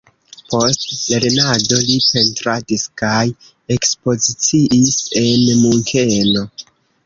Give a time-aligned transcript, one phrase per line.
[0.51, 3.21] Post lernado li pentradis kaj
[3.77, 6.49] ekspoziciis en Munkeno.